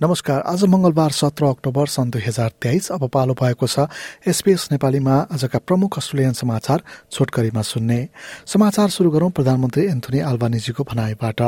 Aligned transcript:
नमस्कार। 0.00 0.40
आज 0.40 0.62
मंगलबार 0.64 1.10
सत्र 1.10 1.44
अक्टोबर 1.44 1.86
सन् 1.86 2.10
दुई 2.10 2.22
हजार 2.22 2.50
तेइस। 2.62 2.90
अब 2.92 3.06
पालो 3.10 3.34
भएको 3.34 3.66
छ 3.66 3.86
एसपीएस 4.30 4.68
नेपालीमा 4.72 5.14
आजका 5.34 5.58
प्रमुख 5.58 5.98
अस्ट्रेलियन 5.98 6.32
समाचार 6.38 6.82
छोटकरीमा 7.10 7.62
सुन्ने। 7.62 7.98
समाचार 8.46 8.88
शुरू 8.88 9.10
गरौं 9.10 9.30
प्रधानमन्त्री 9.34 9.84
एन्थोनी 9.84 10.20
आल्बानिजीको 10.22 10.84
भनाइबाट। 10.84 11.40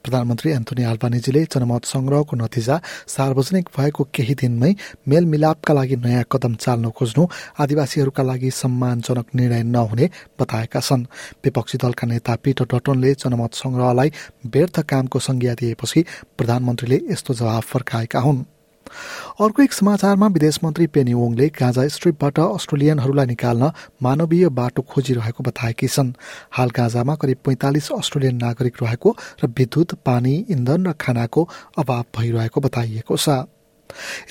प्रधानमन्त्री 0.00 0.52
एन्थोनी 0.52 0.84
आल्बानिजीले 0.84 1.44
जनमत 1.44 1.84
संग्रहको 1.84 2.36
नतिजा 2.36 2.80
सार्वजनिक 3.06 3.68
भएको 3.76 4.04
केही 4.14 4.34
दिनमै 4.34 4.72
मेलमिलापका 5.04 5.74
लागि 5.74 5.96
नयाँ 6.00 6.24
कदम 6.32 6.54
चाल्न 6.56 6.90
खोज्नु 6.96 7.26
आदिवासीहरूका 7.60 8.22
लागि 8.22 8.50
सम्मानजनक 8.50 9.26
निर्णय 9.34 9.62
नहुने 9.76 10.08
बताएका 10.40 10.80
छन्। 10.80 11.04
विपक्षी 11.44 11.78
दलका 11.78 12.06
नेता 12.06 12.36
पिटर 12.40 12.64
डटनले 12.64 13.12
जनमत 13.20 13.60
संग्रहलाई 13.60 14.08
व्यर्थ 14.48 14.80
कामको 14.88 15.18
संज्ञा 15.20 15.54
दिएपछि 15.60 16.04
प्रधानमन्त्रीले 16.38 17.00
यस्तो 17.12 17.34
जवाफ 17.34 17.76
फर्काएका 17.90 18.20
हुन्। 18.20 18.44
अर्को 19.40 19.62
एक 19.62 19.72
समाचारमा 19.72 20.26
विदेश 20.26 20.58
मन्त्री 20.64 20.86
पेनी 20.86 21.12
ओङले 21.14 21.46
गाजा 21.50 21.86
स्ट्रिपबाट 21.88 22.38
अस्ट्रेलियनहरूलाई 22.38 23.26
निकाल्न 23.26 23.70
मानवीय 24.02 24.48
बाटो 24.50 24.82
खोजिरहेको 24.82 25.44
बताएकी 25.44 25.88
छन्। 25.88 26.12
हाल 26.52 26.70
गाजामा 26.70 27.14
करिब 27.14 27.38
पैंतालिस 27.46 27.90
अस्ट्रेलियन 27.92 28.36
नागरिक 28.36 28.82
रहेको 28.82 29.10
र 29.42 29.46
विद्युत 29.48 29.94
पानी 30.06 30.34
इन्धन 30.50 30.86
र 30.86 30.92
खानाको 30.94 31.48
अभाव 31.78 32.04
भइरहेको 32.14 32.60
बताइएको 32.60 33.16
छ। 33.16 33.28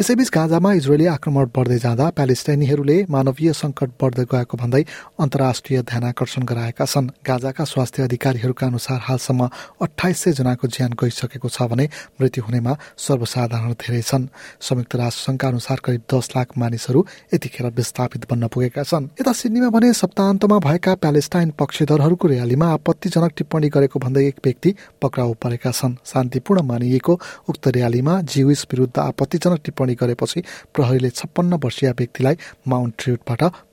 यसैबीच 0.02 0.29
गाजामा 0.29 0.73
इजरायली 0.73 1.05
आक्रमण 1.07 1.45
बढ्दै 1.55 1.77
जाँदा 1.79 2.09
प्यालेस्टाइनीहरूले 2.17 2.97
मानवीय 3.09 3.53
संकट 3.53 3.89
बढ्दै 4.01 4.25
गएको 4.31 4.57
भन्दै 4.57 4.83
अन्तर्राष्ट्रिय 5.19 5.81
ध्यानकर्षण 5.81 6.43
गराएका 6.43 6.85
छन्। 6.85 7.09
गाजाका 7.27 7.63
स्वास्थ्य 7.63 8.03
अधिकारीहरूका 8.03 8.66
अनुसार 8.67 8.99
हालसम्म 9.03 9.49
अठाइस 9.81 10.17
सय 10.19 10.31
जनाको 10.39 10.67
ज्यान 10.67 10.91
गइसकेको 10.93 11.49
छ 11.49 11.61
भने 11.71 11.85
मृत्यु 12.21 12.43
हुनेमा 12.43 12.73
सर्वसाधारण 12.97 13.73
धेरै 13.73 14.01
छन्। 14.01 14.27
संयुक्त 14.59 14.95
राष्ट्र 14.95 15.21
संघका 15.21 15.47
अनुसार 15.47 15.77
करिब 15.85 16.01
दस 16.13 16.29
लाख 16.35 16.57
मानिसहरू 16.57 17.05
यतिखेर 17.33 17.67
विस्थापित 17.75 18.25
बन्न 18.29 18.47
पुगेका 18.47 18.83
छन्। 18.83 19.09
यता 19.19 19.31
सिडनीमा 19.33 19.69
भने 19.69 19.94
सप्ताहन्तमा 19.94 20.57
भएका 20.59 20.94
प्यालेस्टाइन 20.95 21.49
पक्षधरहरूको 21.59 22.27
र्यालीमा 22.27 22.67
आपत्तिजनक 22.73 23.31
टिप्पणी 23.38 23.69
गरेको 23.69 23.99
भन्दै 23.99 24.25
एक 24.27 24.38
व्यक्ति 24.45 24.69
पक्राउ 25.01 25.33
परेका 25.41 25.71
छन्। 25.71 25.95
शान्तिपूर्ण 26.05 26.61
मानिएको 26.61 27.13
उक्त 27.49 27.67
र्यालीमा 27.67 28.13
जिविस 28.23 28.66
विरुद्ध 28.71 28.97
आपत्तिजनक 28.99 29.48
आपत्तिजनक 29.50 29.66
टिप्पणी 29.66 29.94
गरेपछि 29.95 30.42
प्रहरीले 30.73 31.09
छप्पन्न 31.09 31.53
वर्षीय 31.64 31.89
व्यक्तिलाई 31.92 32.36
माउन्ट 32.67 33.17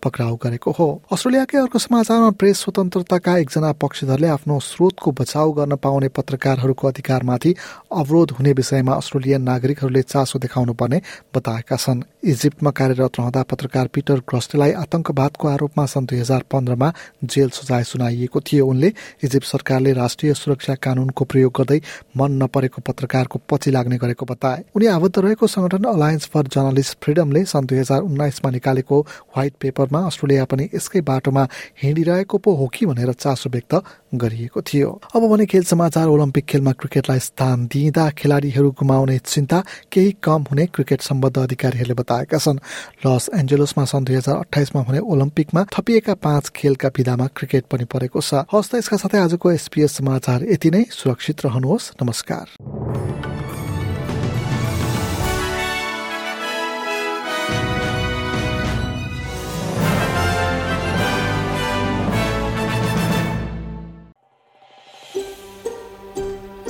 पक्राउ 0.03 0.35
गरेको 0.37 0.71
हो। 0.71 0.89
अस्ट्रेलियाकै 1.13 1.59
अर्को 1.59 1.79
समाचारमा 1.79 2.31
प्रेस 2.31 2.57
स्वतन्त्रताका 2.61 3.37
एकजना 3.39 3.73
पक्षधरले 3.75 4.29
आफ्नो 4.29 4.59
स्रोतको 4.63 5.11
बचाउ 5.13 5.53
गर्न 5.53 5.77
पाउने 5.77 6.09
पत्रकारहरूको 6.09 6.89
अधिकारमाथि 6.89 7.55
अवरोध 7.93 8.31
हुने 8.39 8.53
विषयमा 8.53 8.95
अस्ट्रेलियन 8.95 9.43
नागरिकहरूले 9.43 10.03
चासो 10.03 10.39
देखाउनु 10.39 10.73
पर्ने 10.73 11.01
बताएका 11.35 11.77
छन्। 11.77 12.03
इजिप्टमा 12.27 12.71
कार्यरत 12.71 13.19
रहँदा 13.19 13.43
पत्रकार 13.43 13.87
पिटर 13.95 14.19
ग्रस्टेलाई 14.27 14.73
आतंकवादको 14.83 15.49
आरोपमा 15.49 15.85
सन् 15.87 16.07
दुई 16.07 16.19
हजार 16.19 16.43
पन्ध्रमा 16.51 16.89
जेल 17.25 17.51
सजाय 17.55 17.85
सुनाइएको 17.85 18.41
थियो। 18.43 18.67
उनले 18.67 18.93
इजिप्ट 19.25 19.47
सरकारले 19.47 19.93
राष्ट्रिय 19.93 20.35
सुरक्षा 20.35 20.75
कानूनको 20.75 21.25
प्रयोग 21.25 21.53
गर्दै 21.59 21.81
मन 22.19 22.33
नपरेको 22.43 22.83
पत्रकारको 22.83 23.41
पछि 23.47 23.71
लाग्ने 23.71 23.99
गरेको 23.99 24.27
बताए। 24.27 24.65
उनी 24.75 24.87
आबद्ध 24.87 25.19
रहेको 25.19 25.47
संगठन 25.47 25.85
अलायन्स 25.87 26.27
फर 26.27 26.47
जर्नलिस्ट 26.51 26.99
फ्रिडमले 27.05 27.45
सन् 27.45 27.67
दुई 27.67 27.79
हजार 27.79 28.01
उन्नाइसमा 28.03 28.51
निकालेको 28.51 29.01
व्हाइट 29.01 29.55
पेपरमा 29.61 30.01
अस्ट्रेलिया 30.07 30.45
पनि 30.51 30.69
यसकै 30.75 31.01
बाटोमा 31.07 31.47
हिँडिरहेको 31.83 32.39
पो 32.39 32.55
हो 32.55 32.67
कि 32.75 32.87
भनेर 32.87 33.13
चासो 33.15 33.51
व्यक्त 33.51 33.75
गरिएको 34.19 34.63
थियो। 34.63 34.91
अब 35.15 35.23
भने 35.31 35.47
खेल 35.47 35.65
समाचार 35.65 36.07
ओलम्पिक 36.07 36.45
खेलमा 36.45 36.73
क्रिकेटलाई 36.73 37.19
स्थान 37.19 37.67
दिइँदा 37.67 38.09
खेलाडीहरू 38.11 38.71
गुमाउने 38.71 39.19
चिन्ता 39.19 39.63
केही 39.93 40.17
कम 40.23 40.45
हुने 40.51 40.67
क्रिकेट 40.67 41.01
सम्बद्ध 41.01 41.37
अधिकारीहरूले 41.39 41.95
बताएका 41.95 42.39
छन्। 42.39 42.59
लस 43.07 43.31
एन्जेलसमा 43.35 43.85
सन् 43.85 44.05
दुई 44.05 44.17
हजार 44.17 44.37
अठाइसमा 44.37 44.83
हुने 44.83 44.99
ओलम्पिकमा 44.99 45.65
थपिएका 45.73 46.15
पाँच 46.15 46.49
खेलका 46.49 46.89
विधामा 46.89 47.27
क्रिकेट 47.37 47.65
पनि 47.71 47.85
परेको 47.85 48.21
छ। 48.21 48.45
हस्त 48.55 48.75
यसका 48.75 48.97
साथै 48.97 49.19
आजको 49.19 49.53
एसपीएस 49.53 49.97
समाचार 49.97 50.45
यति 50.45 50.71
नै। 50.71 50.85
सुरक्षित 50.91 51.45
रहनुहोस्। 51.45 51.93
नमस्कार। 52.03 53.06